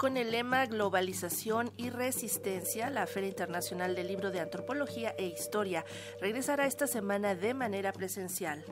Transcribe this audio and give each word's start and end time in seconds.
Con 0.00 0.16
el 0.16 0.30
lema 0.30 0.64
Globalización 0.64 1.72
y 1.76 1.90
Resistencia, 1.90 2.88
la 2.88 3.06
Feria 3.06 3.28
Internacional 3.28 3.94
del 3.94 4.06
Libro 4.06 4.30
de 4.30 4.40
Antropología 4.40 5.14
e 5.18 5.26
Historia 5.26 5.84
regresará 6.22 6.64
esta 6.64 6.86
semana 6.86 7.34
de 7.34 7.52
manera 7.52 7.92
presencial. 7.92 8.64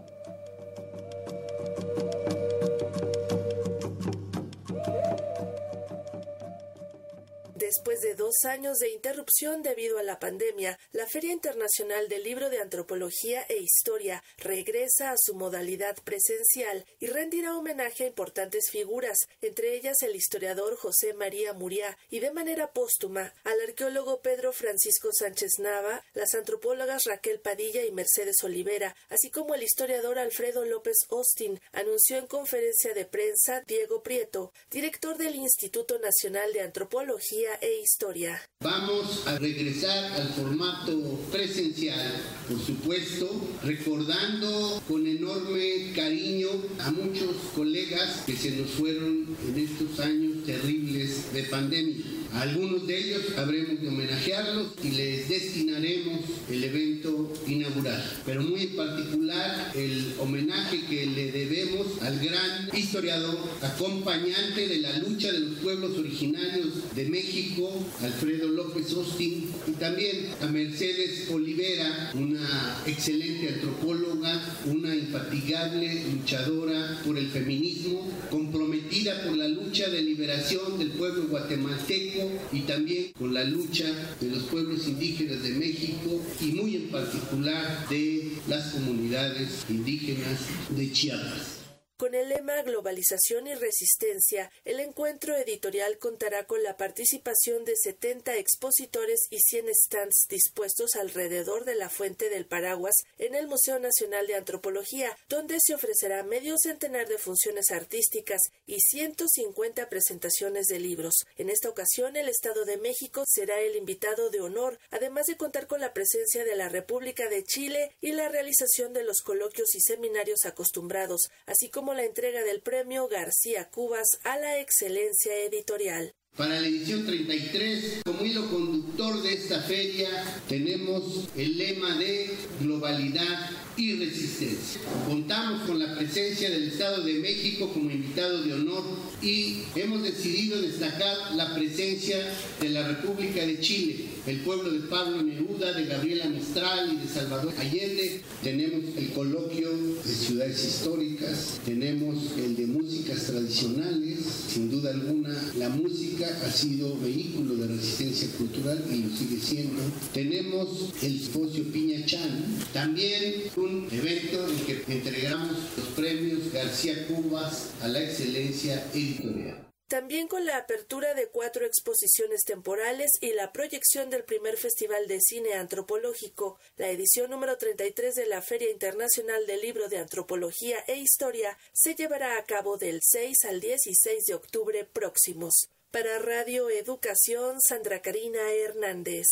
Después 7.88 8.06
de 8.06 8.22
dos 8.22 8.44
años 8.44 8.80
de 8.80 8.90
interrupción 8.90 9.62
debido 9.62 9.98
a 9.98 10.02
la 10.02 10.18
pandemia, 10.18 10.78
la 10.92 11.06
Feria 11.06 11.32
Internacional 11.32 12.06
del 12.10 12.22
Libro 12.22 12.50
de 12.50 12.58
Antropología 12.58 13.46
e 13.48 13.62
Historia 13.62 14.22
regresa 14.36 15.10
a 15.10 15.16
su 15.16 15.34
modalidad 15.34 15.96
presencial 16.04 16.84
y 17.00 17.06
rendirá 17.06 17.56
homenaje 17.56 18.04
a 18.04 18.08
importantes 18.08 18.68
figuras, 18.70 19.16
entre 19.40 19.74
ellas 19.74 20.02
el 20.02 20.14
historiador 20.16 20.76
José 20.76 21.14
María 21.14 21.54
Muriá 21.54 21.96
y 22.10 22.20
de 22.20 22.30
manera 22.30 22.74
póstuma 22.74 23.32
al 23.44 23.58
arqueólogo 23.62 24.20
Pedro 24.20 24.52
Francisco 24.52 25.08
Sánchez 25.10 25.52
Nava, 25.58 26.04
las 26.12 26.34
antropólogas 26.34 27.04
Raquel 27.04 27.40
Padilla 27.40 27.86
y 27.86 27.90
Mercedes 27.90 28.36
Olivera, 28.44 28.94
así 29.08 29.30
como 29.30 29.54
el 29.54 29.62
historiador 29.62 30.18
Alfredo 30.18 30.66
López 30.66 30.98
Austin, 31.08 31.58
anunció 31.72 32.18
en 32.18 32.26
conferencia 32.26 32.92
de 32.92 33.06
prensa 33.06 33.62
Diego 33.66 34.02
Prieto, 34.02 34.52
director 34.70 35.16
del 35.16 35.36
Instituto 35.36 35.98
Nacional 35.98 36.52
de 36.52 36.60
Antropología 36.60 37.54
e 37.62 37.77
historia. 37.80 38.40
Vamos 38.60 39.26
a 39.26 39.38
regresar 39.38 40.12
al 40.12 40.28
formato 40.28 41.18
presencial, 41.30 42.22
por 42.48 42.60
supuesto, 42.60 43.28
recordando 43.62 44.82
con 44.88 45.06
enorme 45.06 45.92
cariño 45.94 46.48
a 46.80 46.90
muchos 46.90 47.36
colegas 47.54 47.77
que 48.26 48.36
se 48.36 48.52
nos 48.52 48.70
fueron 48.70 49.26
en 49.48 49.58
estos 49.58 49.98
años 50.00 50.44
terribles 50.44 51.32
de 51.32 51.42
pandemia. 51.44 52.04
A 52.32 52.42
algunos 52.42 52.86
de 52.86 52.98
ellos 52.98 53.22
habremos 53.38 53.80
de 53.80 53.88
homenajearlos 53.88 54.72
y 54.84 54.90
les 54.90 55.28
destinaremos 55.28 56.20
el 56.50 56.62
evento 56.62 57.32
inaugural. 57.46 58.04
Pero 58.26 58.42
muy 58.42 58.62
en 58.62 58.76
particular 58.76 59.72
el 59.74 60.12
homenaje 60.18 60.82
que 60.88 61.06
le 61.06 61.32
debemos 61.32 61.86
al 62.02 62.18
gran 62.18 62.68
historiador, 62.76 63.38
acompañante 63.62 64.68
de 64.68 64.78
la 64.78 64.98
lucha 64.98 65.32
de 65.32 65.40
los 65.40 65.58
pueblos 65.60 65.96
originarios 65.98 66.94
de 66.94 67.06
México, 67.06 67.72
Alfredo 68.02 68.48
López 68.48 68.92
Austin, 68.92 69.50
y 69.66 69.72
también 69.72 70.28
a 70.42 70.46
Mercedes 70.46 71.30
Olivera, 71.30 72.10
una 72.14 72.82
excelente 72.86 73.54
antropóloga, 73.54 74.58
una 74.66 74.94
infatigable 74.94 76.04
luchadora 76.12 77.00
por 77.04 77.16
el 77.16 77.28
feminismo, 77.28 77.87
comprometida 78.30 79.22
por 79.24 79.36
la 79.36 79.48
lucha 79.48 79.88
de 79.88 80.02
liberación 80.02 80.78
del 80.78 80.90
pueblo 80.92 81.26
guatemalteco 81.28 82.30
y 82.52 82.60
también 82.60 83.12
con 83.18 83.34
la 83.34 83.44
lucha 83.44 83.86
de 84.20 84.28
los 84.28 84.44
pueblos 84.44 84.86
indígenas 84.86 85.42
de 85.42 85.50
México 85.50 86.22
y 86.40 86.52
muy 86.52 86.76
en 86.76 86.88
particular 86.88 87.88
de 87.88 88.32
las 88.48 88.72
comunidades 88.72 89.64
indígenas 89.68 90.40
de 90.70 90.92
Chiapas. 90.92 91.57
Con 91.98 92.14
el 92.14 92.28
lema 92.28 92.62
Globalización 92.62 93.48
y 93.48 93.56
Resistencia, 93.56 94.52
el 94.64 94.78
encuentro 94.78 95.34
editorial 95.34 95.98
contará 95.98 96.46
con 96.46 96.62
la 96.62 96.76
participación 96.76 97.64
de 97.64 97.74
70 97.74 98.36
expositores 98.36 99.26
y 99.30 99.40
100 99.40 99.74
stands 99.74 100.26
dispuestos 100.28 100.94
alrededor 100.94 101.64
de 101.64 101.74
la 101.74 101.88
Fuente 101.88 102.30
del 102.30 102.46
Paraguas 102.46 102.94
en 103.18 103.34
el 103.34 103.48
Museo 103.48 103.80
Nacional 103.80 104.28
de 104.28 104.36
Antropología, 104.36 105.18
donde 105.28 105.58
se 105.60 105.74
ofrecerá 105.74 106.22
medio 106.22 106.54
centenar 106.62 107.08
de 107.08 107.18
funciones 107.18 107.72
artísticas 107.72 108.42
y 108.64 108.78
150 108.78 109.88
presentaciones 109.88 110.68
de 110.68 110.78
libros. 110.78 111.26
En 111.36 111.50
esta 111.50 111.68
ocasión, 111.68 112.14
el 112.14 112.28
Estado 112.28 112.64
de 112.64 112.76
México 112.76 113.24
será 113.26 113.60
el 113.60 113.74
invitado 113.74 114.30
de 114.30 114.40
honor, 114.40 114.78
además 114.92 115.26
de 115.26 115.36
contar 115.36 115.66
con 115.66 115.80
la 115.80 115.92
presencia 115.94 116.44
de 116.44 116.54
la 116.54 116.68
República 116.68 117.28
de 117.28 117.42
Chile 117.42 117.90
y 118.00 118.12
la 118.12 118.28
realización 118.28 118.92
de 118.92 119.02
los 119.02 119.20
coloquios 119.22 119.74
y 119.74 119.80
seminarios 119.80 120.44
acostumbrados, 120.44 121.22
así 121.46 121.68
como 121.70 121.87
la 121.94 122.04
entrega 122.04 122.42
del 122.42 122.60
premio 122.60 123.08
García 123.08 123.68
Cubas 123.70 124.20
a 124.24 124.36
la 124.38 124.60
excelencia 124.60 125.34
editorial. 125.44 126.14
Para 126.36 126.60
la 126.60 126.68
edición 126.68 127.04
33, 127.04 128.02
como 128.04 128.24
hilo 128.24 128.48
conductor 128.48 129.22
de 129.22 129.32
esta 129.32 129.60
feria, 129.62 130.08
tenemos 130.48 131.24
el 131.36 131.58
lema 131.58 131.98
de 131.98 132.30
globalidad 132.60 133.50
y 133.76 133.96
resistencia. 133.96 134.80
Contamos 135.06 135.66
con 135.66 135.80
la 135.80 135.96
presencia 135.96 136.48
del 136.48 136.68
Estado 136.68 137.02
de 137.02 137.14
México 137.14 137.72
como 137.72 137.90
invitado 137.90 138.42
de 138.44 138.52
honor 138.52 138.84
y 139.20 139.62
hemos 139.74 140.02
decidido 140.04 140.60
destacar 140.60 141.34
la 141.34 141.54
presencia 141.54 142.18
de 142.60 142.68
la 142.68 142.86
República 142.86 143.44
de 143.44 143.58
Chile, 143.60 144.04
el 144.26 144.40
pueblo 144.40 144.70
de 144.70 144.80
Pablo 144.80 145.22
Neruda, 145.22 145.72
de 145.72 145.86
Gabriela 145.86 146.26
Mistral 146.26 146.92
y 146.92 147.06
de 147.06 147.12
Salvador 147.12 147.52
Allende. 147.58 148.20
Tenemos 148.42 148.96
el 148.96 149.10
coloquio 149.12 149.70
de 150.04 150.14
ciudades 150.14 150.64
históricas, 150.64 151.60
tenemos 151.64 152.16
el 152.36 152.56
de 152.56 152.66
músicas 152.66 153.24
tradicionales, 153.24 154.18
sin 154.48 154.70
duda 154.70 154.90
alguna 154.90 155.36
la 155.56 155.68
música 155.68 156.26
ha 156.44 156.50
sido 156.50 156.98
vehículo 156.98 157.56
de 157.56 157.68
resistencia 157.68 158.28
cultural 158.36 158.84
y 158.90 159.02
lo 159.02 159.16
sigue 159.16 159.40
siendo. 159.40 159.82
Tenemos 160.12 160.68
el 161.02 161.20
simposio 161.20 161.64
Piña 161.64 162.04
Chan, 162.06 162.44
también 162.72 163.34
un 163.56 163.88
evento 163.90 164.46
en 164.48 164.58
que 164.66 164.92
entregamos 164.92 165.56
los 165.76 165.86
premios 165.88 166.52
García 166.52 167.06
Cubas 167.06 167.70
a 167.80 167.88
la 167.88 168.02
excelencia 168.02 168.84
editorial. 168.94 169.67
También 169.88 170.28
con 170.28 170.44
la 170.44 170.58
apertura 170.58 171.14
de 171.14 171.28
cuatro 171.28 171.64
exposiciones 171.64 172.42
temporales 172.44 173.10
y 173.22 173.32
la 173.32 173.54
proyección 173.54 174.10
del 174.10 174.22
primer 174.22 174.58
Festival 174.58 175.08
de 175.08 175.18
Cine 175.18 175.54
Antropológico, 175.54 176.58
la 176.76 176.90
edición 176.90 177.30
número 177.30 177.56
33 177.56 178.14
de 178.14 178.26
la 178.26 178.42
Feria 178.42 178.70
Internacional 178.70 179.46
del 179.46 179.62
Libro 179.62 179.88
de 179.88 179.96
Antropología 179.96 180.76
e 180.86 180.96
Historia 180.96 181.56
se 181.72 181.94
llevará 181.94 182.36
a 182.36 182.44
cabo 182.44 182.76
del 182.76 183.00
6 183.02 183.46
al 183.48 183.60
16 183.60 184.26
de 184.26 184.34
octubre 184.34 184.84
próximos. 184.84 185.70
Para 185.90 186.18
Radio 186.18 186.68
Educación, 186.68 187.58
Sandra 187.58 188.02
Karina 188.02 188.52
Hernández. 188.52 189.24